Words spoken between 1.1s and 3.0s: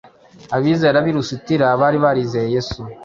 Lusitira bari barizeye Yesu